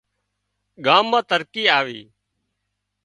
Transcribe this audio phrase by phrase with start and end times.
[0.85, 2.01] ڳام مان ترقي آوي